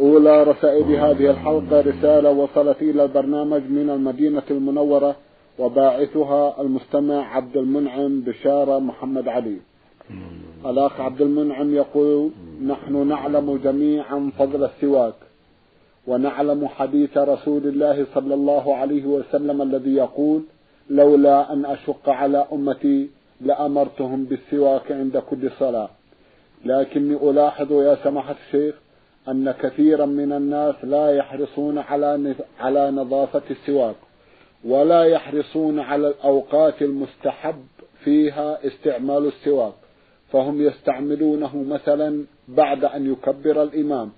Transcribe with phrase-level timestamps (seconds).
[0.00, 5.16] أولى رسائل هذه الحلقة رسالة وصلت إلى البرنامج من المدينة المنورة
[5.58, 9.56] وباعثها المستمع عبد المنعم بشارة محمد علي.
[10.66, 12.30] الأخ عبد المنعم يقول
[12.66, 15.14] نحن نعلم جميعا فضل السواك
[16.06, 20.42] ونعلم حديث رسول الله صلى الله عليه وسلم الذي يقول
[20.90, 25.88] لولا أن أشق على أمتي لأمرتهم بالسواك عند كل صلاة.
[26.64, 28.83] لكني ألاحظ يا سماحة الشيخ
[29.28, 33.96] أن كثيرا من الناس لا يحرصون على على نظافة السواك
[34.64, 37.64] ولا يحرصون على الأوقات المستحب
[38.04, 39.74] فيها استعمال السواك
[40.32, 44.10] فهم يستعملونه مثلا بعد أن يكبر الإمام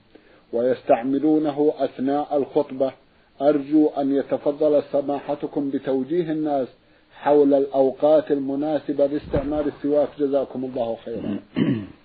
[0.53, 2.93] ويستعملونه أثناء الخطبة.
[3.41, 6.69] أرجو أن يتفضل سماحتكم بتوجيه الناس
[7.13, 11.39] حول الأوقات المناسبة لاستعمال السواك جزاكم الله خيرا.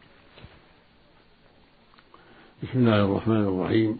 [2.64, 4.00] بسم الله الرحمن الرحيم.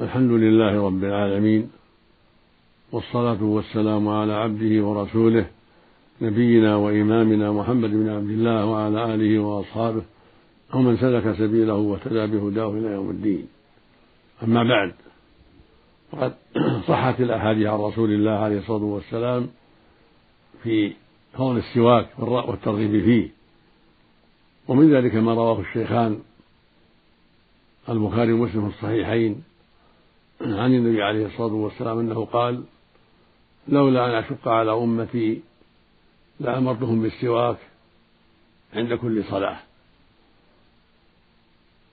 [0.00, 1.70] الحمد لله رب العالمين
[2.92, 5.46] والصلاة والسلام على عبده ورسوله
[6.22, 10.02] نبينا وإمامنا محمد بن عبد الله وعلى آله وأصحابه
[10.74, 13.46] ومن سلك سبيله واهتدى بهداه إلى يوم الدين.
[14.42, 14.92] أما بعد
[16.12, 16.34] وقد
[16.88, 19.48] صحت الأحاديث عن رسول الله عليه الصلاة والسلام
[20.62, 20.92] في
[21.32, 23.28] فضل السواك والترغيب فيه.
[24.68, 26.18] ومن ذلك ما رواه الشيخان
[27.88, 29.42] البخاري ومسلم في الصحيحين
[30.40, 32.64] عن النبي عليه الصلاة والسلام أنه قال
[33.68, 35.40] لولا أن أشق على أمتي
[36.40, 37.56] لأمرتهم بالسواك
[38.74, 39.60] عند كل صلاة.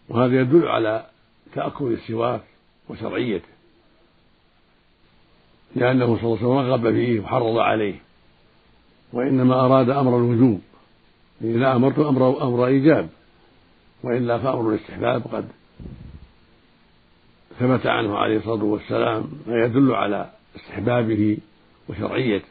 [0.09, 1.06] وهذا يدل على
[1.53, 2.42] تأكل السواك
[2.90, 3.47] وشرعيته
[5.75, 7.96] لأنه صلى الله عليه وسلم رغب فيه وحرض عليه
[9.13, 10.62] وإنما أراد أمر الوجوب
[11.42, 13.09] إذا أمرت أمر أمر إيجاب
[14.03, 15.47] وإلا فأمر الاستحباب قد
[17.59, 21.38] ثبت عنه عليه الصلاة والسلام ما يدل على استحبابه
[21.90, 22.47] وشرعيته.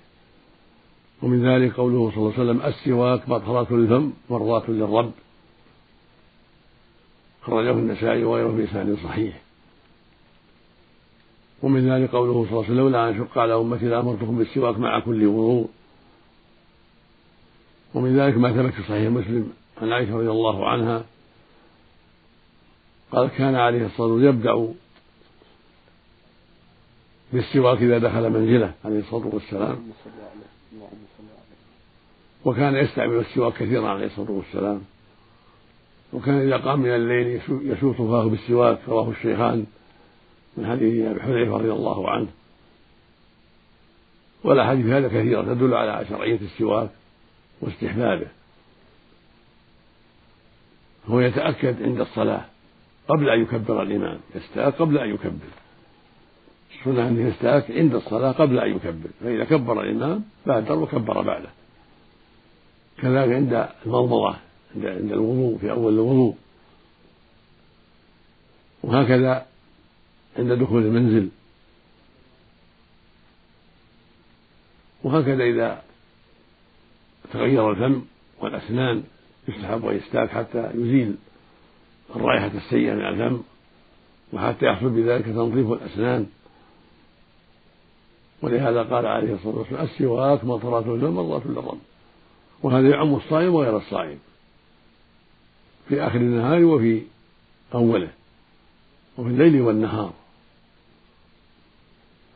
[1.23, 5.13] ومن ذلك قوله صلى الله عليه وسلم السواك مطهرة للفم مرضاة للرب.
[7.43, 9.41] خرجه النسائي وغيره في إسناد صحيح.
[11.63, 15.01] ومن ذلك قوله صلى الله عليه وسلم لولا أن أشق على أمتي لأمرتكم بالسواك مع
[15.01, 15.69] كل وضوء.
[17.95, 19.53] ومن ذلك ما ثبت في صحيح مسلم
[19.83, 21.05] عن عائشة رضي الله عنها
[23.13, 24.75] قال كان عليه الصلاة والسلام يبدأ
[27.33, 29.78] بالسواك إذا دخل منزله عليه الصلاة والسلام.
[32.44, 34.81] وكان يستعمل السواك كثيرا عليه الصلاة والسلام.
[36.12, 39.67] وكان إذا قام من الليل يشوط فاه بالسواك رواه الشيخان
[40.56, 42.28] من حديث أبي حذيفة رضي الله عنه.
[44.44, 46.91] والأحاديث هذا كثيرة تدل على شرعية السواك
[47.61, 48.27] واستحبابه.
[51.06, 52.44] هو يتأكد عند الصلاة
[53.09, 55.49] قبل أن يكبر الإمام يستاك قبل أن يكبر.
[56.71, 61.49] السنة أنه يستاك عند الصلاة قبل أن يكبر فإذا كبر الإمام بادر وكبر بعده.
[62.99, 64.37] كذلك عند المضمضة
[64.77, 66.37] عند الوضوء في أول الوضوء.
[68.83, 69.47] وهكذا
[70.39, 71.29] عند دخول المنزل.
[75.03, 75.83] وهكذا إذا
[77.33, 78.03] تغير الفم
[78.41, 79.05] والأسنان
[79.49, 81.17] يستحب أن يستاك حتى يزيل
[82.17, 83.43] الرائحة السيئة من الفم
[84.33, 86.27] وحتى يحصل بذلك تنظيف الأسنان.
[88.43, 91.78] ولهذا قال عليه الصلاة والسلام السواك مطرة للفم مرضاة للرب
[92.62, 94.19] وهذا يعم الصائم وغير الصائم.
[95.88, 97.03] في آخر النهار وفي
[97.75, 98.09] أوله.
[99.19, 100.12] وفي الليل والنهار.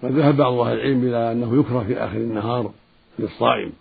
[0.03, 2.73] فذهب بعض أهل العلم إلى أنه يكره في آخر النهار
[3.19, 3.73] للصائم.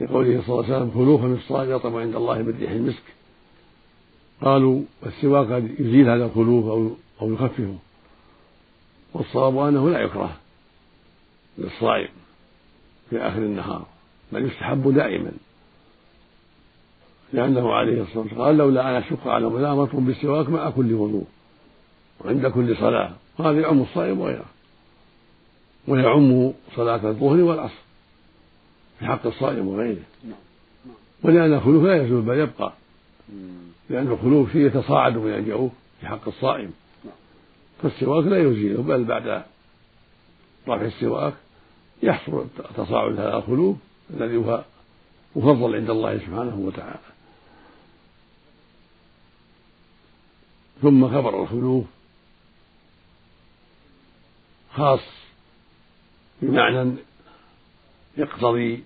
[0.00, 3.02] لقوله صلى الله عليه وسلم كلوا فمن الصائم يطعم عند الله من ريح المسك.
[4.42, 6.90] قالوا السواك قد يزيل هذا الخلوف أو
[7.22, 7.74] أو يخففه.
[9.14, 10.36] والصواب أنه لا يكره
[11.58, 12.08] للصائم
[13.10, 13.86] في آخر النهار
[14.32, 15.32] بل يستحب دائما.
[17.32, 21.26] لأنه عليه الصلاة والسلام قال لولا أن أشق على أمرتكم بالسواك مع كل وضوء
[22.20, 23.12] وعند كل صلاة.
[23.38, 24.44] وهذا يعم الصائم وغيره.
[25.88, 27.82] ويعم صلاة الظهر والعصر
[28.98, 30.02] في حق الصائم وغيره.
[31.22, 32.72] ولأن الخلوف لا يزول بل يبقى
[33.90, 36.72] لأن الخلوف فيه يتصاعد من الجوف في حق الصائم.
[37.82, 39.44] فالسواك لا يزيله بل بعد
[40.68, 41.34] رفع السواك
[42.02, 42.46] يحصل
[42.76, 43.76] تصاعد هذا الخلوف
[44.10, 44.64] الذي هو
[45.36, 47.12] مفضل عند الله سبحانه وتعالى.
[50.82, 51.84] ثم خبر الخلوف
[54.74, 55.00] خاص
[56.42, 56.96] بمعنى
[58.16, 58.84] يقتضي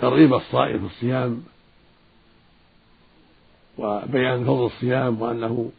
[0.00, 1.44] ترغيب الصائم في الصيام
[3.78, 5.70] وبيان فضل الصيام وأنه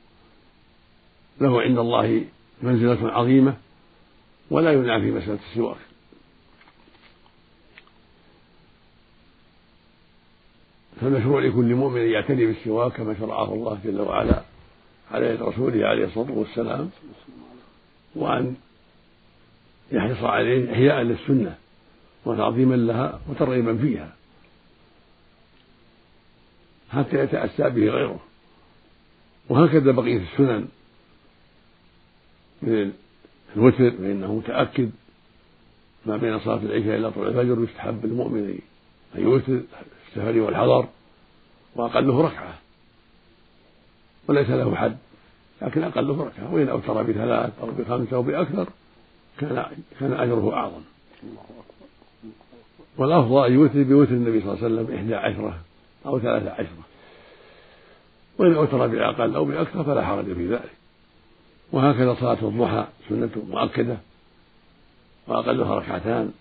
[1.42, 2.26] له عند الله
[2.62, 3.58] منزلة عظيمة
[4.52, 5.78] ولا ينافي مسألة السواك.
[11.02, 14.42] فالمشروع لكل مؤمن أن يعتني بالسواك كما شرعه الله جل وعلا
[15.12, 16.90] على يد رسوله عليه الصلاة والسلام
[18.16, 18.56] وأن
[19.92, 21.56] يحرص عليه إحياء للسنة
[22.26, 24.16] وتعظيما لها وترغيبا فيها
[26.92, 28.20] حتى يتأسى به غيره.
[29.50, 30.68] وهكذا بقية السنن.
[32.62, 32.92] من
[33.56, 34.92] الوتر فإنه متأكد
[36.06, 38.60] ما بين صلاة العشاء إلى طلوع الفجر يستحب للمؤمن
[39.16, 39.62] أن يوتر
[40.08, 40.88] السفر والحضر
[41.76, 42.54] وأقله ركعة
[44.28, 44.98] وليس له حد
[45.62, 48.68] لكن أقله ركعة وإن أوتر بثلاث أو بخمسة أو بأكثر
[49.40, 49.66] كان
[50.00, 50.82] كان أجره أعظم.
[52.98, 55.60] والأفضل أن يوتر بوتر النبي صلى الله عليه وسلم إحدى عشرة
[56.06, 56.84] أو ثلاثة عشرة
[58.38, 60.79] وإن أوتر بأقل أو بأكثر فلا حرج في ذلك.
[61.72, 63.98] وهكذا صلاة الضحى سنة مؤكدة
[65.28, 66.32] وأقلها ركعتان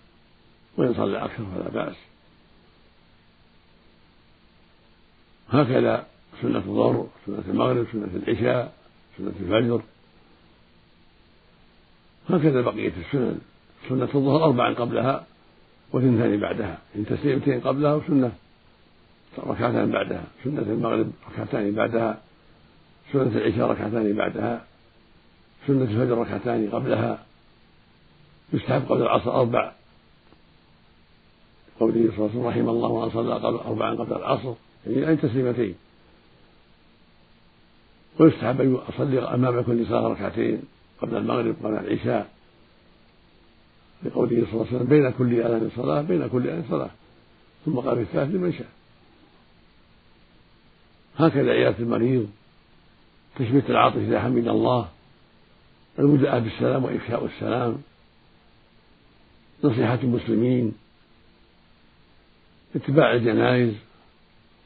[0.77, 1.95] وإن صلى أكثر فلا بأس.
[5.49, 6.05] هكذا
[6.41, 8.73] سنة الظهر سنة المغرب سنة العشاء
[9.17, 9.81] سنة الفجر.
[12.29, 13.39] هكذا بقية السنن.
[13.89, 15.25] سنة الظهر أربعا قبلها
[15.93, 16.77] وثنتان بعدها.
[16.95, 18.31] إن تسليمتين قبلها وسنة
[19.37, 20.23] ركعتان بعدها.
[20.43, 22.21] سنة المغرب ركعتان بعدها.
[23.13, 24.65] سنة العشاء ركعتان بعدها.
[25.67, 27.25] سنة الفجر ركعتان قبلها
[28.53, 29.71] يستحب قبل العصر أربع.
[31.79, 33.33] قوله صلى الله عليه وسلم رحم الله من صلى
[33.65, 34.53] أربعا قبل العصر
[34.87, 35.75] يعني أن تسليمتين.
[38.19, 40.61] ويستحب أن أصلي أمام كل صلاة ركعتين
[41.01, 42.29] قبل المغرب قبل العشاء.
[44.03, 46.89] لقوله صلى الله عليه وسلم بين كل أذان صلاة بين كل أذان صلاة.
[47.65, 48.67] ثم قال في الثالث لمن شاء.
[51.17, 52.29] هكذا عيادة المريض
[53.35, 54.89] تشميت العاطف إذا حمد الله.
[55.99, 57.81] المدعاة بالسلام وإفشاء السلام
[59.63, 60.73] نصيحة المسلمين
[62.75, 63.73] اتباع الجنائز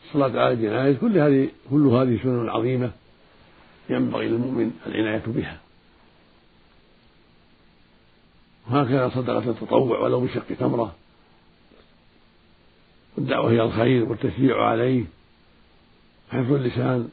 [0.06, 2.92] الصلاة على الجنائز كل هذه كل هذه سنن عظيمة
[3.90, 5.60] ينبغي للمؤمن العناية بها.
[8.68, 10.96] وهكذا صدقة التطوع ولو بشق تمرة.
[13.18, 15.04] والدعوة إلى الخير والتشجيع عليه
[16.32, 17.10] حفظ اللسان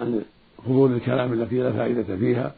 [0.00, 0.24] عن
[0.58, 2.54] فضول الكلام التي لا فائدة فيها.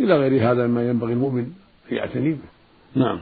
[0.00, 1.52] إلى غير هذا مما ينبغي المؤمن
[1.92, 2.38] أن يعتني به
[2.94, 3.20] نعم.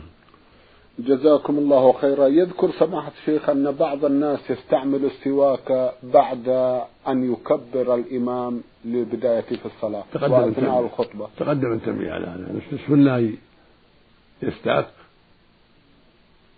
[0.98, 2.26] جزاكم الله خيرا.
[2.26, 6.48] يذكر سماحة الشيخ أن بعض الناس يستعمل السواك بعد
[7.08, 11.28] أن يكبر الإمام للبداية في الصلاة تقدم وأثناء الخطبة.
[11.36, 12.60] تقدم التنبيه على هذا.
[12.72, 13.32] السنة
[14.42, 14.88] يستاك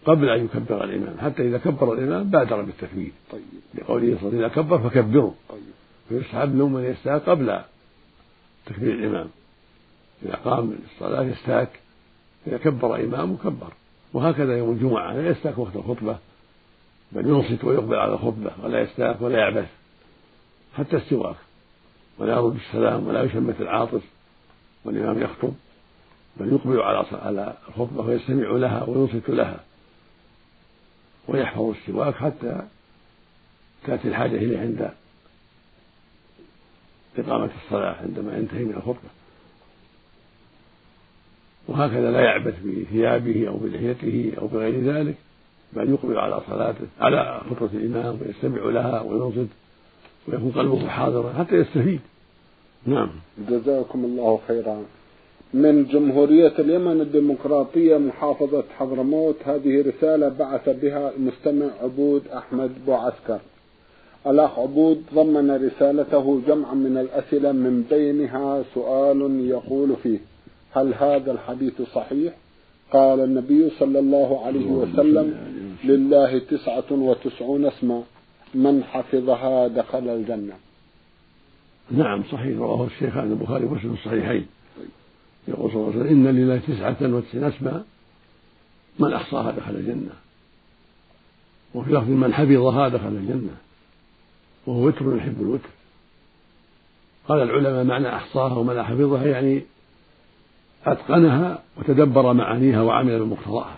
[0.04, 1.18] قبل أن يكبر الإمام.
[1.20, 3.12] حتى إذا كبر الإمام بادر بالتكبير.
[3.32, 3.42] طيب.
[3.74, 5.32] لقوله صلى الله عليه وسلم إذا كبر فكبروا.
[5.48, 5.60] طيب.
[6.08, 7.60] فيستحب له أن يستاك قبل
[8.66, 9.28] تكبير الإمام.
[10.22, 11.68] إذا قام للصلاة يستاك
[12.46, 13.72] إذا كبر إمامه كبر.
[14.12, 16.18] وهكذا يوم الجمعة لا يستاك وقت الخطبة
[17.12, 19.68] بل ينصت ويقبل على الخطبة ولا يستاك ولا يعبث
[20.76, 21.36] حتى السواك
[22.18, 24.02] ولا يرد السلام ولا يشمت العاطس
[24.84, 25.52] والإمام يخطب
[26.36, 29.60] بل يقبل على على الخطبة ويستمع لها وينصت لها.
[31.28, 32.62] ويحفظ السواك حتى
[33.86, 34.90] تأتي الحاجة إليه عند
[37.18, 39.08] إقامة الصلاة عندما ينتهي من الخطبة.
[41.80, 45.14] وهكذا لا يعبث بثيابه أو بلحيته أو بغير ذلك
[45.72, 49.50] بل يقبل على صلاته على خطبة الإمام ويستمع لها وينصت
[50.28, 52.00] ويكون قلبه حاضرا حتى يستفيد.
[52.86, 53.10] نعم.
[53.48, 54.82] جزاكم الله خيرا.
[55.54, 63.38] من جمهورية اليمن الديمقراطية محافظة حضرموت هذه رسالة بعث بها المستمع عبود أحمد بوعسكر
[64.26, 70.18] الأخ عبود ضمن رسالته جمعا من الأسئلة من بينها سؤال يقول فيه
[70.74, 72.32] هل هذا الحديث صحيح؟
[72.92, 75.34] قال النبي صلى الله عليه وسلم
[75.84, 78.02] لله تسعة وتسعون اسما
[78.54, 80.54] من حفظها دخل الجنة.
[81.90, 82.58] نعم صحيح.
[82.58, 84.46] رواه الشيخان البخاري ومسلم الصحيحين.
[85.48, 87.84] يقول صلى الله عليه وسلم إن لله تسعة وتسعين اسما
[88.98, 90.12] من أحصاها دخل الجنة.
[91.74, 93.56] وفي لفظ من حفظها دخل الجنة.
[94.66, 95.68] وهو وتر يحب الوتر.
[97.28, 99.62] قال العلماء معنى أحصاها ومعنى حفظها يعني
[100.86, 103.76] أتقنها وتدبر معانيها وعمل بمقتضاها.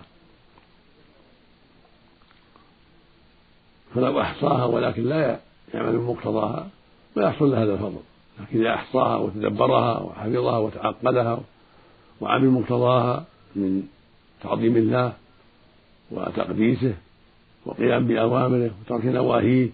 [3.94, 5.40] فلو أحصاها ولكن لا
[5.74, 6.68] يعمل بمقتضاها
[7.16, 8.00] ما يحصل له هذا الفضل.
[8.40, 11.40] لكن إذا أحصاها وتدبرها وحفظها وتعقلها
[12.20, 13.24] وعمل مقتضاها
[13.56, 13.82] من
[14.42, 15.12] تعظيم الله
[16.10, 16.94] وتقديسه
[17.66, 19.68] وقيام بأوامره وترك نواهيه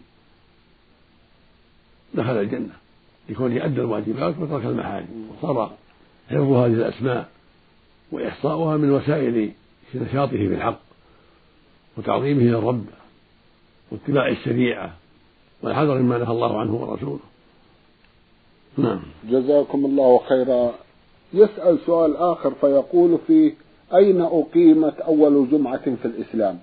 [2.14, 2.74] دخل الجنة.
[3.28, 5.30] لكونه أدى الواجبات وترك المحارم.
[5.42, 5.70] وصار
[6.28, 7.28] حفظ هذه الأسماء
[8.12, 9.52] وإحصاؤها من وسائل
[9.94, 10.80] نشاطه في الحق
[11.96, 12.84] وتعظيمه للرب
[13.90, 14.94] واتباع الشريعة
[15.62, 17.20] والحذر مما نهى الله عنه ورسوله.
[18.78, 19.00] نعم.
[19.30, 20.74] جزاكم الله خيرا.
[21.34, 23.52] يسأل سؤال آخر فيقول فيه
[23.94, 26.58] أين أقيمت أول جمعة في الإسلام؟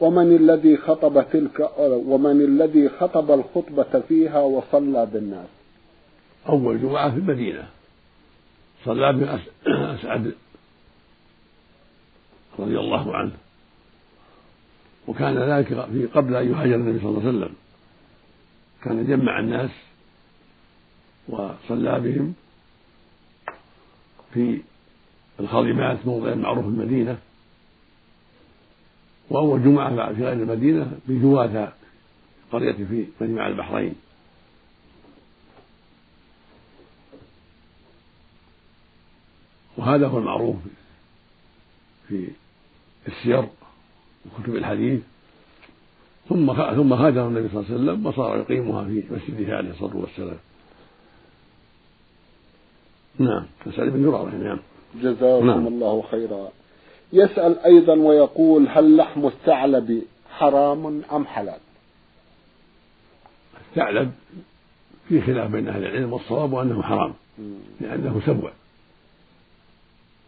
[0.00, 5.48] ومن الذي خطب تلك ومن الذي خطب الخطبة فيها وصلى بالناس؟
[6.48, 7.68] أول جمعة في المدينة.
[8.84, 10.34] صلى ابن أسعد
[12.58, 13.32] رضي الله عنه.
[15.08, 17.54] وكان ذلك في قبل أن يهاجر النبي صلى الله عليه وسلم.
[18.82, 19.70] كان جمع الناس
[21.28, 22.34] وصلى بهم
[24.34, 24.60] في
[25.40, 27.18] الخاضمات موضع معروف المدينة
[29.30, 31.72] وأول جمعة في غير المدينة بجواثة
[32.52, 33.94] قرية في مجمع البحرين.
[39.76, 40.56] وهذا هو المعروف
[42.08, 42.28] في
[43.08, 43.48] السير
[44.26, 45.00] وكتب الحديث.
[46.28, 50.38] ثم ثم هاجر النبي صلى الله عليه وسلم وصار يقيمها في مسجده عليه الصلاة والسلام.
[53.18, 53.46] نعم.
[53.76, 54.58] سعيد بن زرارة نعم.
[55.02, 55.66] جزاكم نعم.
[55.66, 56.48] الله خيرا.
[57.12, 61.58] يسأل أيضا ويقول هل لحم الثعلب حرام أم حلال؟
[63.70, 64.12] الثعلب
[65.08, 67.14] في خلاف بين أهل العلم والصواب أنه حرام
[67.80, 68.50] لأنه سبع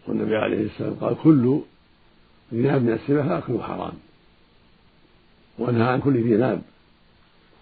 [0.07, 1.61] والنبي عليه السلام قال كل
[2.53, 3.93] ذي ناب من السبع أكله حرام
[5.59, 6.63] ونهى عن كل ذي ناب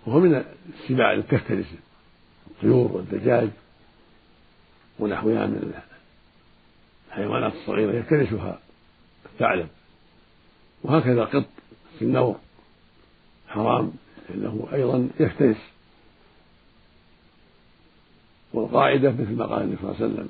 [0.06, 1.64] وهو من السباع التي
[2.46, 3.48] الطيور والدجاج
[4.98, 5.82] ونحوها من
[7.08, 8.58] الحيوانات الصغيرة يفترسها
[9.26, 9.68] الثعلب
[10.82, 11.48] وهكذا قط
[11.98, 12.38] في النور
[13.48, 13.92] حرام
[14.28, 15.56] لأنه أيضا يفترس
[18.52, 20.28] والقاعدة مثل ما قال النبي صلى الله عليه وسلم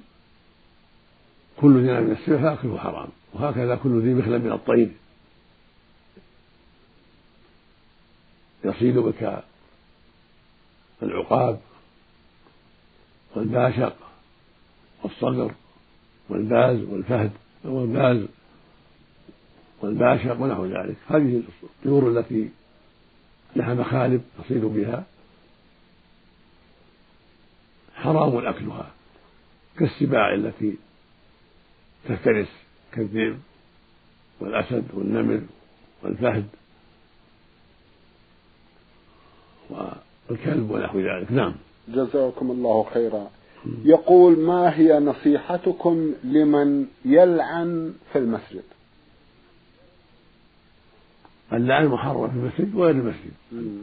[1.61, 3.09] كل ذي من السبع فأكله حرام.
[3.33, 4.91] وهكذا كل ذي مخلب من الطير
[8.65, 9.43] يصيد بك
[11.03, 11.61] العقاب
[13.37, 13.97] والباشق
[15.03, 15.55] والصقر
[16.29, 17.31] والباز والفهد
[17.65, 18.27] والباز
[19.83, 20.97] والباشق ونحو ذلك.
[21.09, 22.51] هذه الطيور التي
[23.57, 25.05] لها مخالب تصيد بها.
[27.95, 28.91] حرام أكلها
[29.79, 30.77] كالسباع التي
[32.09, 32.49] تفترس
[32.93, 33.39] كالذئب
[34.41, 35.43] والأسد والنمر
[36.03, 36.47] والفهد
[39.71, 41.33] والكلب ونحو ذلك.
[41.33, 41.55] نعم.
[41.89, 43.31] جزاكم الله خيرا.
[43.85, 48.63] يقول ما هي نصيحتكم لمن يلعن في المسجد؟
[51.53, 53.33] اللعن محرم في المسجد وغير المسجد.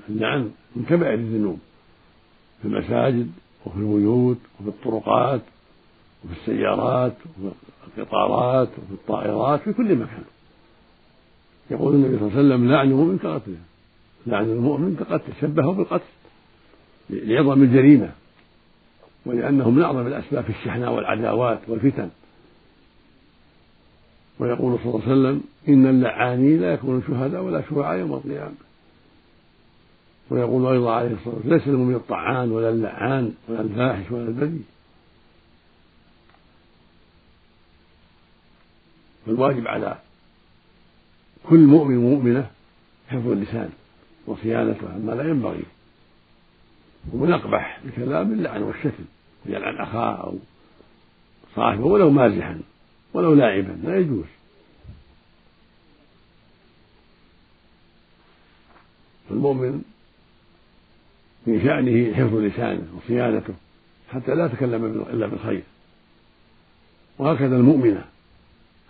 [0.09, 1.59] اللعن من كبائر الذنوب
[2.61, 3.31] في المساجد
[3.65, 5.41] وفي البيوت وفي الطرقات
[6.25, 7.13] وفي السيارات
[7.43, 7.53] وفي
[7.97, 10.23] القطارات وفي الطائرات في كل مكان.
[11.71, 13.57] يقول النبي صلى الله عليه وسلم لعن المؤمن كقتله.
[14.27, 16.03] لعن المؤمن كقتله شبهه بالقتل
[17.09, 18.11] لعظم الجريمة
[19.25, 22.09] ولأنه من أعظم الأسباب في الشحناء والعداوات والفتن.
[24.39, 28.55] ويقول صلى الله عليه وسلم إن اللعانين لا يكونون شهداء ولا شفعاء يوم القيامة.
[30.29, 34.63] ويقول أيضا عليه الصلاة والسلام ليس المؤمن الطعان ولا اللعان ولا الفاحش ولا البذيء.
[39.25, 39.97] فالواجب على
[41.49, 42.51] كل مؤمن ومؤمنة
[43.09, 43.69] حفظ اللسان
[44.27, 45.63] وصيانته عما لا ينبغي.
[47.13, 49.03] ومن أقبح الكلام اللعن والشتم
[49.45, 50.37] يلعن أخاه أو
[51.55, 52.61] صاحبه ولو مازحا
[53.13, 54.25] ولو لاعبا لا يجوز.
[59.29, 59.81] فالمؤمن
[61.47, 63.53] من شأنه حفظ لسانه وصيانته
[64.09, 65.63] حتى لا يتكلم إلا بالخير.
[67.17, 68.05] وهكذا المؤمنة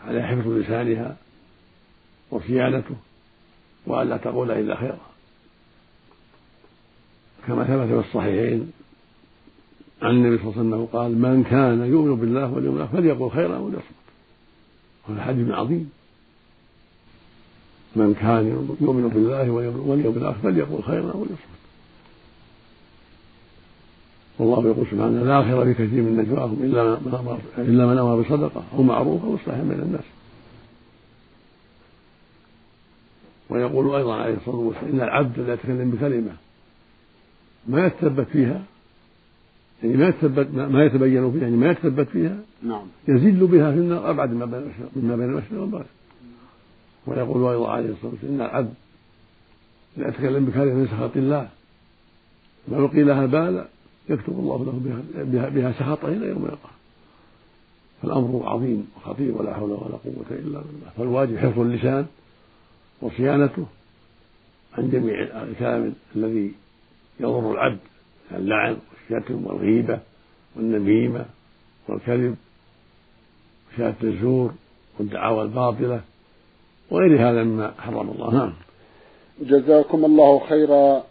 [0.07, 1.15] على حفظ لسانها
[2.31, 2.95] وصيانته
[3.87, 4.97] وألا تقول إلا خيرا.
[7.47, 8.71] كما ثبت في الصحيحين
[10.01, 13.57] عن النبي صلى الله عليه وسلم قال من كان يؤمن بالله واليوم الآخر فليقل خيرا
[13.57, 14.01] أو ليصمت
[15.09, 15.91] هذا حديث عظيم.
[17.95, 18.47] من كان
[18.81, 21.60] يؤمن بالله واليوم الآخر فليقل خيرا أو ليصمت
[24.41, 28.21] والله يقول سبحانه لا خير في كثير من نجواهم إلا من أمر إلا من أمر
[28.21, 30.03] بصدقة أو معروف أو اصلاح بين الناس.
[33.49, 36.31] ويقول أيضا عليه الصلاة والسلام إن العبد لا يتكلم بكلمة
[37.67, 38.61] ما يتثبت فيها
[39.83, 42.85] يعني ما يتثبت ما يتبين فيها يعني ما يتثبت فيها نعم.
[43.07, 45.85] يزل بها في النار أبعد مما بين مما بين المشرق والمغرب
[47.07, 48.73] ويقول أيضا عليه الصلاة والسلام إن العبد
[49.97, 51.49] لا يتكلم بكلمة من سخط الله.
[52.67, 53.67] ما يلقي لها بالا
[54.09, 56.71] يكتب الله له بها, بها, سخطه إلى يوم يلقاه.
[58.01, 60.91] فالأمر عظيم وخطير ولا حول ولا قوة إلا بالله.
[60.97, 62.05] فالواجب حفظ اللسان
[63.01, 63.65] وصيانته
[64.77, 66.51] عن جميع الكلام الذي
[67.19, 67.79] يضر العبد
[68.31, 68.77] اللعن
[69.11, 69.99] والشتم والغيبة
[70.55, 71.25] والنميمة
[71.87, 72.35] والكذب
[73.73, 74.53] وشهادة الزور
[74.99, 76.01] والدعاوى الباطلة
[76.91, 78.33] وغير هذا مما حرم الله.
[78.33, 78.53] نعم.
[79.41, 81.03] جزاكم الله خيرا.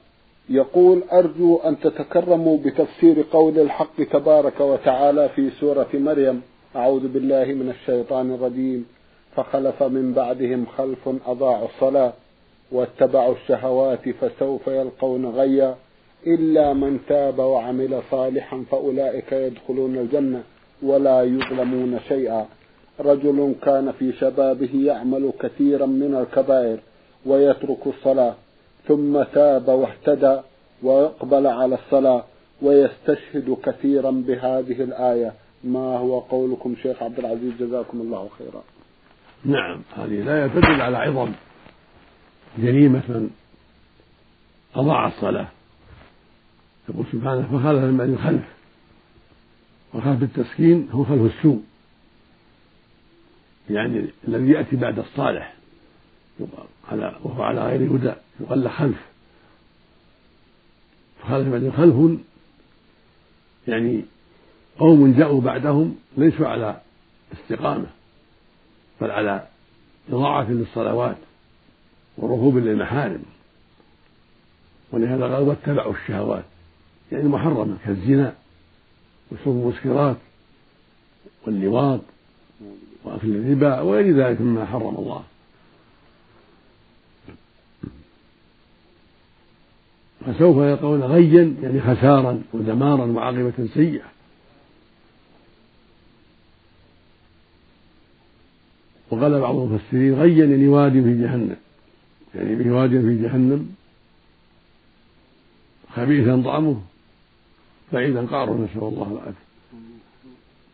[0.51, 6.43] يقول أرجو أن تتكرموا بتفسير قول الحق تبارك وتعالى في سورة مريم.
[6.77, 8.87] أعوذ بالله من الشيطان الرجيم.
[9.37, 12.13] فخلف من بعدهم خلف أضاعوا الصلاة
[12.73, 15.77] واتبعوا الشهوات فسوف يلقون غيا.
[16.27, 20.43] إلا من تاب وعمل صالحا فأولئك يدخلون الجنة
[20.83, 22.47] ولا يظلمون شيئا.
[23.01, 26.79] رجل كان في شبابه يعمل كثيرا من الكبائر
[27.27, 28.35] ويترك الصلاة.
[28.91, 30.41] ثم تاب واهتدى
[30.83, 32.25] ويقبل على الصلاة
[32.63, 35.33] ويستشهد كثيرا بهذه الآية.
[35.65, 38.63] ما هو قولكم شيخ عبد العزيز؟ جزاكم الله خيرا.
[39.45, 41.33] نعم هذه الآية تدل على عظم
[42.59, 43.31] جريمة من
[44.75, 45.49] أضاع الصلاة.
[46.89, 48.45] يقول سبحانه فخلف من خلف.
[49.95, 51.63] وخلف بالتسكين هو خلف السوء.
[53.71, 55.60] يعني الذي يأتي بعد الصالح.
[56.91, 58.97] على وهو على غير هدى يقال له خلف.
[61.23, 62.21] فخلف بعد خلف
[63.69, 64.03] يعني
[64.79, 66.81] قوم جاءوا بعدهم ليسوا على
[67.33, 67.87] استقامة
[69.01, 69.47] بل على
[70.09, 71.17] إضاعة للصلوات
[72.17, 73.23] ورهوب للمحارم.
[74.93, 76.45] ولهذا قال واتبعوا الشهوات
[77.13, 78.35] يعني محرمة كالزنا
[79.33, 80.17] وشرب المسكرات
[81.47, 82.01] واللواط
[83.05, 85.25] وأكل الربا وغير ذلك مما حرم الله.
[90.33, 94.05] فسوف يلقون غيا يعني خسارا ودمارا وعاقبة سيئة.
[99.11, 101.57] وقال بعض المفسرين غيا يعني واد في جهنم.
[102.35, 103.75] يعني به واد في جهنم.
[105.95, 106.81] خبيثا طعمه.
[107.93, 109.51] بعيدا قعره نسأل الله العافية.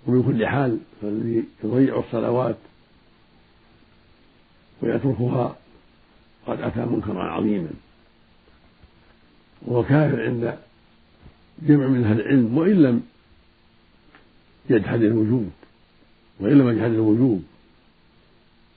[0.07, 2.57] ومن كل حال فالذي يضيع الصلوات
[4.83, 5.57] ويتركها
[6.47, 7.71] قد أتى منكرا عظيما.
[9.62, 10.59] وهو كافر عند
[11.62, 13.03] جمع من أهل العلم وإن لم
[14.71, 15.51] يجحد الوجوب
[16.40, 17.45] وإن لم يجحد الوجوب.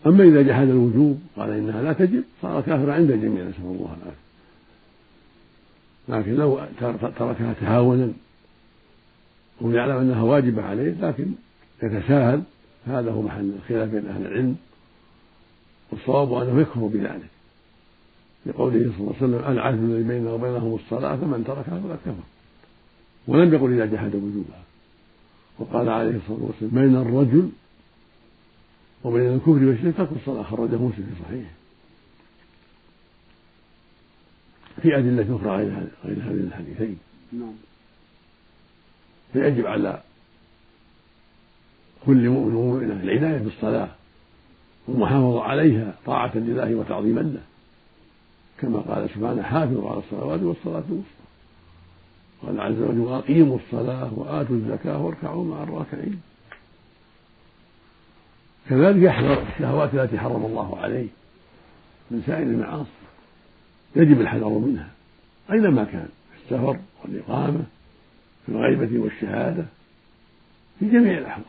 [0.06, 4.30] أما إذا جحد الوجوب قال إنها لا تجب صار كافرا عند الجميع نسأل الله العافية.
[6.10, 6.60] لكن لو
[7.18, 8.12] تركها تهاونا
[9.62, 11.32] ويعلم أنها واجبة عليه لكن
[11.84, 12.44] يتساهل
[12.88, 14.56] هذا هو محل الخلاف بين أهل العلم
[15.92, 17.30] والصواب أنه يكفر بذلك.
[18.50, 22.24] لقوله صلى الله عليه وسلم العهد الذي بيننا وبينهم الصلاة فمن تركها فقد كفر.
[23.28, 24.64] ولم يقل إذا جحد وجوبها
[25.60, 27.50] وقال عليه الصلاة والسلام بين الرجل
[29.04, 31.52] وبين الكفر والشرك ترك الصلاة خرجه مسلم في صحيحه.
[34.82, 36.98] في أدلة أخرى غير غير هذين الحديثين.
[37.34, 37.54] نعم.
[39.34, 40.02] فيجب على
[42.06, 43.90] كل مؤمن ومؤمنة العناية بالصلاة
[44.88, 47.49] والمحافظة عليها طاعة لله وتعظيما له.
[48.62, 51.20] كما قال سبحانه حافظوا على الصلوات والصلاة الوسطى.
[52.44, 56.22] قال عز وجل وأقيموا الصلاة وآتوا الزكاة واركعوا مع الراكعين.
[58.70, 61.08] كذلك يحذر الشهوات التي حرم الله عليه
[62.12, 62.90] من سائر المعاصي.
[63.96, 64.90] يجب الحذر منها
[65.52, 67.64] أينما كان في السفر والإقامة
[68.46, 69.66] في الغيبة والشهادة
[70.80, 71.46] في جميع الأحوال.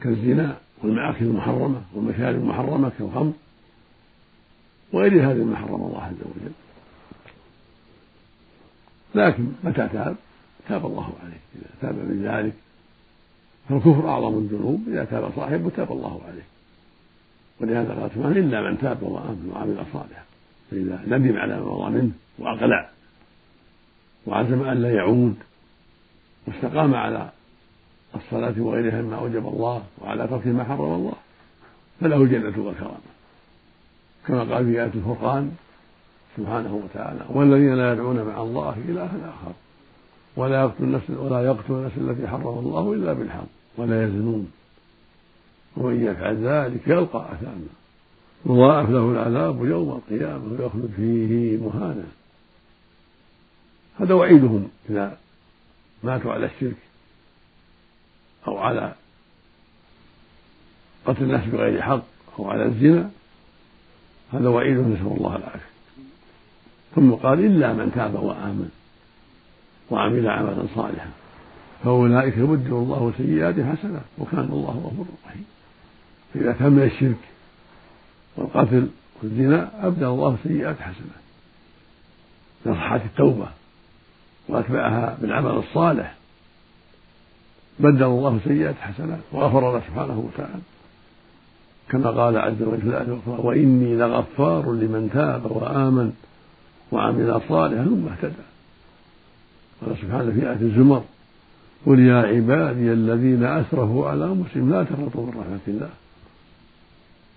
[0.00, 3.32] كالزنا والمآكل المحرمة والمشارب المحرمة كالخمر
[4.92, 6.52] وغير هذا مما حرم الله عز وجل.
[9.14, 10.16] لكن متى تاب؟
[10.68, 11.40] تاب الله عليه.
[11.56, 12.54] إذا تاب من ذلك
[13.68, 14.84] فالكفر أعظم الذنوب.
[14.88, 16.44] إذا تاب صاحبه تاب الله عليه.
[17.60, 20.24] ولهذا قال سبحانه إلا من تاب وآمن وعمل صالحا
[20.70, 22.90] فإذا ندم على ما مضى منه وأقلع
[24.26, 25.36] وعزم أن لا يعود
[26.46, 27.30] واستقام على
[28.14, 31.12] الصلاة وغيرها مما أوجب الله وعلى ترك ما حرم الله
[32.00, 32.98] فله الجنة والكرامة.
[34.26, 35.52] كما قال في آية الفرقان
[36.36, 39.52] سبحانه وتعالى والذين لا يدعون مع الله إلها آخر
[40.36, 44.52] ولا يقتل النفس ولا يقتل النفس التي حرم الله إلا بالحق ولا يزنون.
[45.76, 47.66] ومن يفعل ذلك يلقى أثاما
[48.46, 52.04] يضاعف له العذاب يوم القيامة ويخلد فيه مهانا.
[54.00, 55.18] هذا وعيدهم إذا
[56.02, 56.76] ماتوا على الشرك.
[58.46, 58.94] أو على
[61.06, 62.02] قتل النفس بغير حق
[62.38, 63.10] أو على الزنا
[64.32, 65.68] هذا وعيد نسأل الله العافية.
[66.94, 68.70] ثم قال إلا من تاب وآمن
[69.90, 71.10] وعمل عملا صالحا
[71.84, 75.44] فأولئك يبدل الله سيئات حسنات وكان الله غفورا رحيما
[76.34, 77.28] فإذا تم الشرك
[78.36, 78.88] والقتل
[79.22, 81.22] والزنا أبدل الله سيئات حسنات
[82.66, 83.48] نصحت التوبة
[84.48, 86.17] وأتبعها بالعمل الصالح
[87.80, 90.62] بدل الله سيئات حسنات وغفر له سبحانه وتعالى.
[91.88, 96.12] كما قال عز وجل في الآية الأخرى وإني لغفار لمن تاب وآمن
[96.92, 98.46] وعمل صالحا ثم اهتدى.
[99.80, 101.02] قال سبحانه في آية الزمر
[101.86, 105.90] قل يا عبادي الذين أسرفوا على أنفسهم لا تقنطوا من رحمة الله.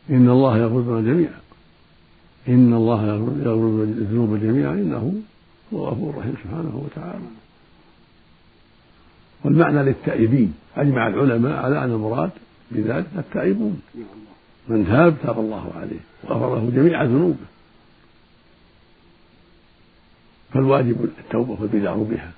[0.10, 1.39] إن الله يغفر الذنوب جميعا.
[2.47, 4.73] إن الله يغفر الذنوب جميعا.
[4.73, 5.13] إنه
[5.73, 7.25] هو غفور رحيم سبحانه وتعالى.
[9.43, 12.32] والمعنى للتائبين أجمع العلماء على أن المراد
[12.71, 13.82] بذلك التائبون
[14.67, 17.45] من تاب تاب الله عليه وغفر له جميع ذنوبه.
[20.54, 22.32] فالواجب التوبة والبدع بها.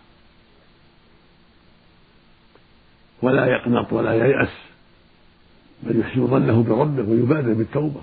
[3.21, 4.53] ولا يقنط ولا ييأس.
[5.83, 8.01] بل يحسن ظنه بربه ويبادر بالتوبة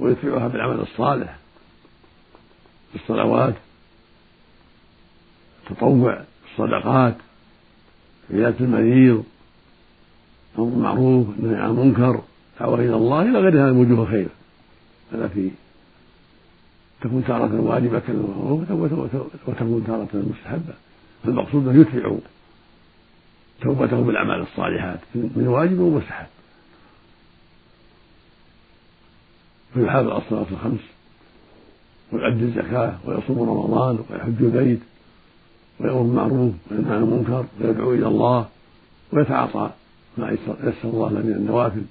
[0.00, 1.38] ويتبعها بالعمل الصالح.
[2.92, 3.54] بالصلوات
[5.70, 7.16] التطوع الصدقات
[8.30, 9.24] عيادة المريض
[10.58, 12.22] أمر معروف النهي عن المنكر
[12.60, 14.28] دعوة إلى الله إلى غير هذه وجوه الخير.
[15.14, 15.50] التي
[17.00, 18.02] تكون تارة واجبة
[19.46, 20.74] وتكون تارة مستحبة.
[21.24, 22.18] فالمقصود أن يتبعوا
[23.60, 26.26] توبته بالأعمال الصالحات من واجب ومستحب
[29.74, 30.80] فيحافظ على الصلاة الخمس
[32.12, 34.80] ويؤدي الزكاة ويصوم رمضان ويحج البيت.
[35.80, 38.48] ويأمر بالمعروف وينهى عن المنكر ويدعو إلى الله
[39.12, 39.70] ويتعاطى
[40.18, 41.84] ما يسر الله له من النوافل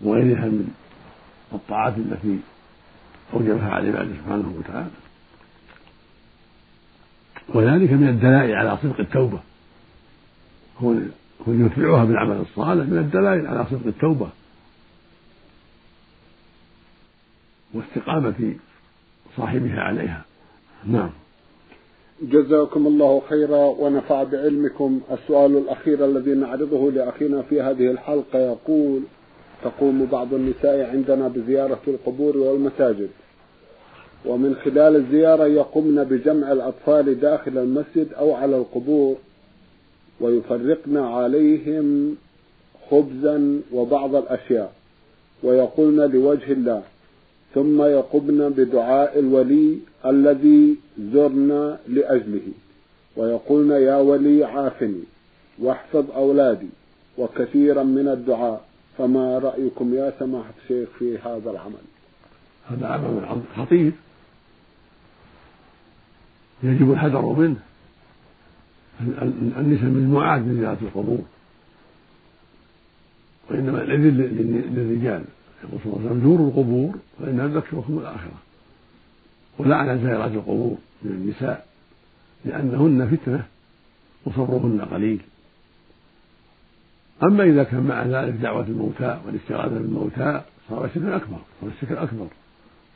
[0.00, 0.74] وغيرها من
[1.52, 2.38] الطاعات التي
[3.34, 4.90] أوجبها على عباده سبحانه وتعالى.
[7.48, 9.40] وذلك من الدلائل على صدق التوبة.
[10.78, 10.94] هو
[11.46, 14.28] يتبعها بالعمل الصالح من الدلائل على صدق التوبة.
[17.74, 18.54] واستقامة
[19.36, 20.24] صاحبها عليها.
[20.86, 21.10] نعم.
[22.22, 25.00] جزاكم الله خيرا ونفع بعلمكم.
[25.12, 29.00] السؤال الأخير الذي نعرضه لأخينا في هذه الحلقة يقول
[29.64, 33.08] تقوم بعض النساء عندنا بزيارة القبور والمساجد
[34.26, 39.16] ومن خلال الزيارة يقمن بجمع الأطفال داخل المسجد أو على القبور
[40.20, 42.16] ويفرقن عليهم
[42.90, 44.72] خبزا وبعض الأشياء
[45.42, 46.82] ويقولن لوجه الله
[47.54, 50.76] ثم يقمن بدعاء الولي الذي
[51.12, 52.48] زرنا لأجله.
[53.16, 55.02] ويقولن يا ولي عافني
[55.58, 56.68] واحفظ أولادي
[57.18, 58.64] وكثيرا من الدعاء
[58.98, 61.84] فما رأيكم يا سماحة الشيخ في هذا العمل؟
[62.70, 63.92] هذا عمل خطير.
[66.62, 67.56] يجب الحذر منه.
[69.58, 71.22] النساء مجموعات من زيارة القبور.
[73.50, 74.08] وإنما الإذن
[74.74, 75.24] للرجال.
[75.64, 78.38] يقول صلى الله عليه وسلم زوروا القبور فإنها تذكركم الآخرة.
[79.58, 81.66] ولعن زائرات القبور من النساء
[82.44, 83.46] لأنهن فتنة
[84.24, 85.20] وصبرهن قليل.
[87.22, 92.26] أما إذا كان مع ذلك دعوة الموتى والاستغاثة بالموتى صار الشرك أكبر صار الشرك أكبر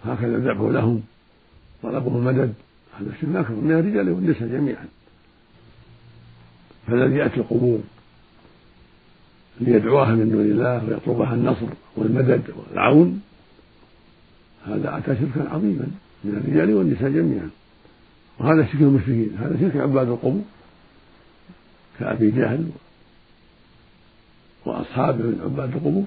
[0.05, 1.03] هكذا الذبح لهم
[1.83, 2.55] طلبهم المدد
[3.01, 4.89] هذا الشرك أكبر من الرجال والنساء جميعا.
[6.87, 7.81] فالذي يأتي القبور
[9.61, 13.23] ليدعوها من دون الله ويطلبها النصر والمدد والعون
[14.67, 15.87] هذا أتى شركا عظيما
[16.25, 17.51] من الرجال والنساء جميعا.
[18.39, 20.43] وهذا شرك المشركين هذا شرك عباد القبور
[21.99, 22.71] كأبي جهل
[24.67, 26.05] وأصحابه من عباد القبور.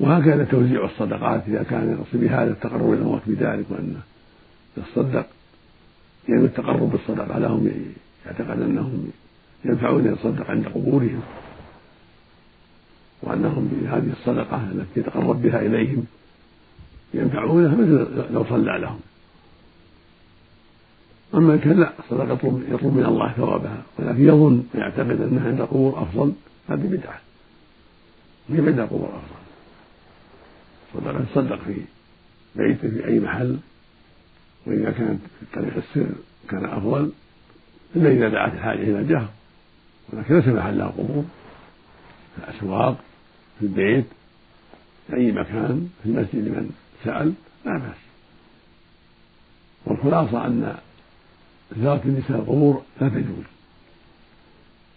[0.00, 4.00] وهكذا توزيع الصدقات إذا كان يقصد بهذا التقرب إلى الموت بذلك وأنه
[4.76, 5.26] يتصدق
[6.28, 7.70] يعني التقرب بالصدقة لهم
[8.26, 9.10] يعتقد أنهم
[9.64, 11.22] ينفعون يتصدق عند قبورهم
[13.22, 16.04] وأنهم بهذه الصدقة التي يتقرب بها إليهم
[17.14, 19.00] ينفعونه مثل لو صلى لهم.
[21.34, 26.32] أما كان لا الصدقة يطلب, من الله ثوابها ولكن يظن ويعتقد أنها عند القبور أفضل
[26.68, 27.20] هذه بدعة.
[28.48, 29.36] هي عند القبور أفضل.
[30.94, 31.74] صدقة تصدق في
[32.56, 33.58] بيته في أي محل
[34.66, 36.06] وإذا كانت في طريق السر
[36.48, 37.12] كان أفضل
[37.96, 39.28] إلا إذا دعت الحاجة إلى الجهر
[40.12, 41.24] ولكن ليس محلها قبور
[42.34, 42.96] في الأسواق
[43.58, 44.04] في البيت
[45.06, 46.70] في أي مكان في المسجد لمن
[47.04, 47.32] سأل
[47.64, 47.96] لا بأس.
[49.86, 50.76] والخلاصة أن
[51.78, 53.44] زيارة النساء القبور لا تجوز.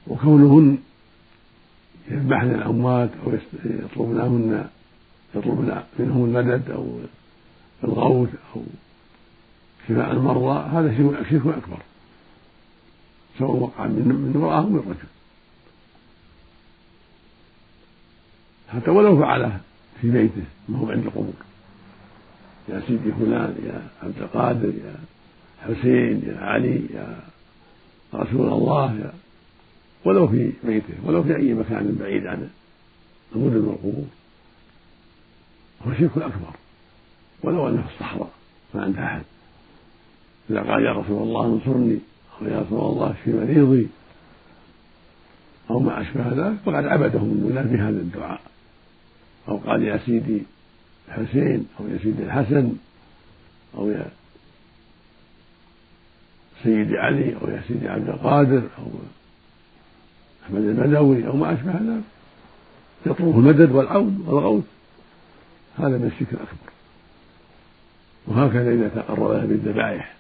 [0.08, 0.78] وكونهن
[2.12, 3.32] يذبحن الأموات أو
[3.65, 4.69] يطلبن لهن
[5.36, 7.00] يطلبن منهم المدد أو
[7.84, 8.62] الغوث أو
[9.88, 10.98] شفاء المرضى هذا
[11.30, 11.80] شرك أكبر.
[13.39, 15.10] سواء وقع من امرأة أو من رجل.
[18.69, 19.60] حتى ولو فعله
[20.02, 21.34] في بيته ما هو عند القبور.
[22.69, 24.95] يا سيدي فلان يا عبد القادر يا
[25.62, 27.19] حسين يا علي يا
[28.13, 29.13] رسول الله يا
[30.06, 32.49] ولو في بيته ولو في أي مكان بعيد عن
[33.36, 34.06] المدن والقبور
[35.88, 36.54] هو شرك أكبر.
[37.43, 38.30] ولو أنه في الصحراء
[38.73, 39.21] ما عند أحد.
[40.49, 41.99] إذا قال يا رسول الله انصرني.
[42.47, 43.88] يا رسول الله اشف مريضي
[45.69, 48.41] أو ما أشبه ذلك فقد عبده من دون الله بهذا الدعاء.
[49.47, 50.43] أو قال يا سيدي
[51.08, 52.73] الحسين أو يا سيدي الحسن
[53.78, 54.06] أو يا
[56.63, 58.86] سيدي علي أو يا سيدي عبد القادر أو
[60.45, 62.04] أحمد البدوي أو ما أشبه ذلك.
[63.06, 64.63] يطلب المدد والعون والغوث.
[65.78, 66.71] هذا من الشرك الأكبر.
[68.28, 70.18] وهكذا إذا تقرب بالذبائح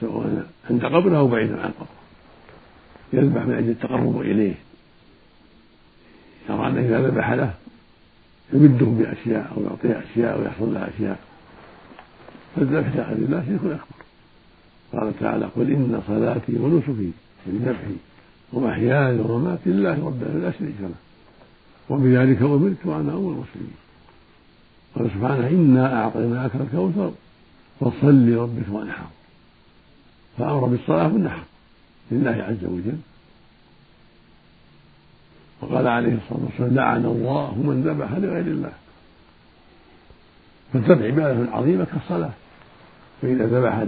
[0.00, 1.98] سواء عند قبره أو بعيدا عن قبره
[3.12, 4.54] يذبح من أجل التقرب إليه.
[6.50, 7.54] يرى أنه إذا ذبح له
[8.52, 11.18] يمده بأشياء أو يعطيه أشياء أو يحصل له أشياء.
[12.56, 14.04] فالذبح لغير الله شرك أكبر.
[14.92, 17.10] قال تعالى قل إن صلاتي ونسكي
[17.46, 17.94] وذبحي
[18.52, 20.94] ومحياي ومماتي لله رب العالمين لا شريك له.
[21.90, 23.76] وبذلك أمرت وأنا أول المسلمين.
[24.94, 27.12] قال سبحانه إنا أعطيناك الكوثر
[27.80, 29.06] فصل لربك وانحر.
[30.38, 31.42] فأمر بالصلاة والنحر
[32.10, 32.98] لله عز وجل.
[35.60, 38.72] وقال عليه الصلاة والسلام لعن الله من ذبح لغير الله.
[40.72, 42.30] فالذبح عبادة عظيمة كالصلاة.
[43.22, 43.86] فإذا ذبح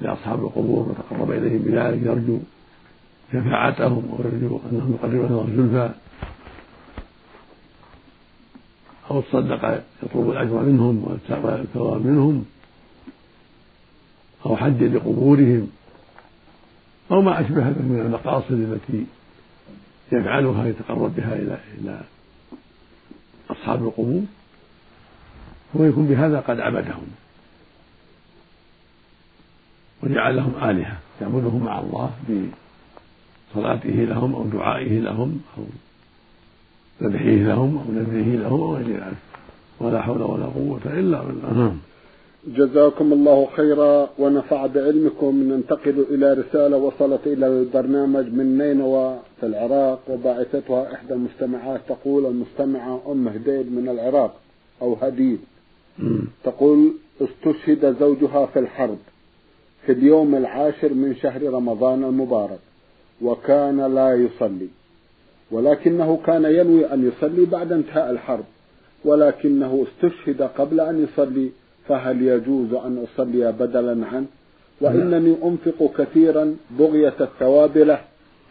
[0.00, 2.38] لأصحاب القبور وتقرب إليهم بذلك يرجو
[3.32, 5.94] شفاعتهم ويرجو أنهم يقربونه زلفى.
[9.10, 12.44] أو تصدق يطلب الأجر منهم والثواب منهم.
[14.46, 15.70] أو حج لقبورهم.
[17.10, 19.06] أو ما أشبه ذلك من المقاصد التي
[20.12, 22.00] يفعلها يتقرب بها إلى إلى
[23.50, 24.22] أصحاب القبور
[25.76, 27.06] هو يكون بهذا قد عبدهم.
[30.02, 32.10] وجعلهم آلهة يعبدهم مع الله
[33.52, 35.64] بصلاته لهم أو دعائه لهم أو
[37.02, 39.16] ذبحه لهم أو نذره لهم أو غير ذلك.
[39.80, 41.52] ولا حول ولا قوة إلا بالله.
[41.52, 41.78] نعم.
[42.46, 50.00] جزاكم الله خيرا ونفع بعلمكم ننتقل إلى رسالة وصلت إلى البرنامج من نينوى في العراق
[50.08, 54.34] وباعثتها إحدى المستمعات تقول المستمعة أم هديد من العراق
[54.82, 55.38] أو هديد
[56.44, 58.98] تقول استشهد زوجها في الحرب
[59.86, 62.58] في اليوم العاشر من شهر رمضان المبارك
[63.22, 64.68] وكان لا يصلي.
[65.50, 68.44] ولكنه كان ينوي أن يصلي بعد انتهاء الحرب
[69.04, 71.50] ولكنه استشهد قبل أن يصلي
[71.88, 74.26] فهل يجوز أن أصلي بدلا عنه؟
[74.80, 78.00] وإنني أنفق كثيرا بغية الثواب له.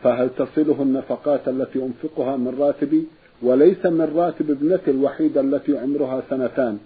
[0.03, 3.03] فهل تصله النفقات التي أنفقها من راتبي؟
[3.41, 6.77] وليس من راتب ابنتي الوحيدة التي عمرها سنتان.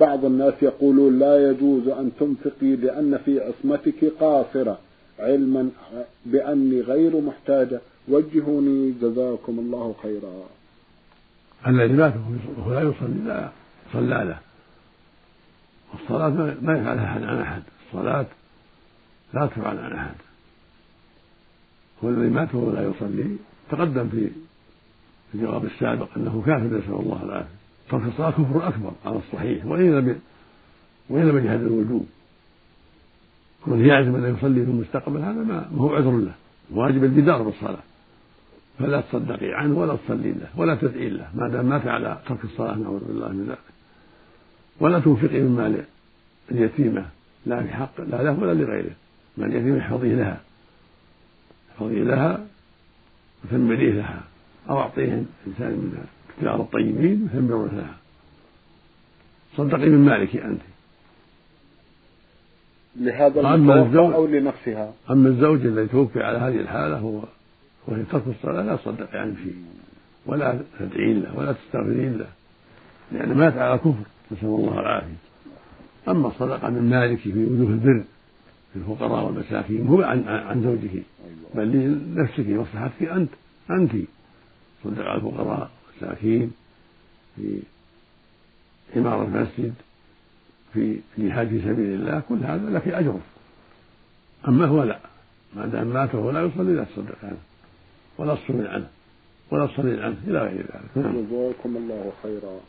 [0.00, 4.78] بعض الناس يقولون لا يجوز أن تنفقي لأن في عصمتك قاصرة.
[5.18, 5.70] علما
[6.26, 8.94] بأني غير محتاجة وجهوني.
[9.02, 10.32] جزاكم الله خيرا.
[11.66, 12.12] الذي مات
[12.58, 13.48] وهو لا يصلي لا
[13.92, 14.47] صلى له.
[15.94, 16.28] الصلاة
[16.62, 17.62] ما يفعلها أحد عن أحد.
[17.86, 18.26] الصلاة
[19.34, 20.14] لا تفعل عن أحد.
[22.04, 23.36] هو الذي مات وهو لا يصلي.
[23.70, 24.30] تقدم في
[25.34, 27.58] الجواب السابق أنه كافر نسأل الله العافية.
[27.90, 29.66] ترك الصلاة كفر أكبر على الصحيح.
[29.66, 30.20] وإن لم
[31.08, 32.06] وإن لم يجهد الوجوب.
[33.64, 36.34] كونه يعزم أن يصلي في المستقبل هذا ما هو عذر له.
[36.70, 37.82] واجب الجدار بالصلاة.
[38.78, 41.28] فلا تصدقي عنه ولا تصلي له ولا تدعي له.
[41.34, 43.77] ما دام مات على ترك الصلاة نعوذ بالله من ذلك.
[44.80, 45.84] ولا تنفقي من مال
[46.50, 47.06] اليتيمة
[47.46, 48.90] لا في حق لا له ولا لغيره.
[49.36, 50.40] مال اليتيمة احفظيه لها.
[51.72, 52.46] احفظيه لها
[53.44, 54.20] وثمريه لها.
[54.70, 57.94] أو أعطيه إنسان من التجار الطيبين وثمره لها.
[59.56, 60.60] صدقي من مالك أنت.
[62.96, 64.92] لهذا المتوفى أو لنفسها.
[65.10, 67.22] أما الزوج الذي توفي على هذه الحالة هو
[67.86, 69.56] وهي ترك الصلاة لا تصدق عنه شيء
[70.26, 72.26] ولا تدعين له ولا تستغفرين له.
[73.12, 74.17] لأنه مات على كفر.
[74.32, 75.16] نسأل الله العافية.
[76.08, 78.04] أما الصدقة من مالك في وجوه البر
[78.76, 81.02] للفقراء والمساكين هو عن عن زوجه
[81.54, 83.30] بل لنفسك مصلحتك أنت
[83.70, 83.92] أنت.
[84.84, 86.52] صدق على الفقراء والمساكين
[87.36, 87.62] في
[88.96, 89.74] عمارة المسجد
[90.72, 93.20] في الجهاد في سبيل الله كل هذا لك أجره.
[94.48, 94.98] أما هو لا.
[95.56, 97.38] ما دام مات وهو لا يصلي لا تصدق عنه.
[98.18, 98.88] ولا تصلي عنه.
[99.50, 101.06] ولا تصلي عنه إلى غير ذلك.
[101.06, 101.12] نعم.
[101.12, 102.60] جزاكم الله خيرا.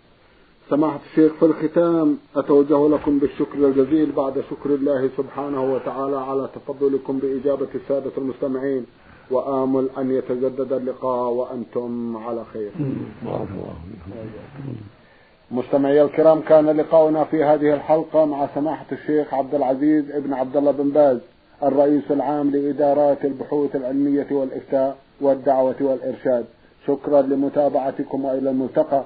[0.69, 7.19] سماحة الشيخ في الختام أتوجه لكم بالشكر الجزيل بعد شكر الله سبحانه وتعالى على تفضلكم
[7.19, 8.85] بإجابة السادة المستمعين
[9.31, 12.71] وآمل أن يتجدد اللقاء وأنتم على خير.
[15.51, 20.71] مستمعي الكرام كان لقاؤنا في هذه الحلقة مع سماحة الشيخ عبد العزيز ابن عبد الله
[20.71, 21.17] بن باز
[21.63, 26.45] الرئيس العام لإدارات البحوث العلمية والإفتاء والدعوة والإرشاد.
[26.87, 29.05] شكرا لمتابعتكم وإلى الملتقى.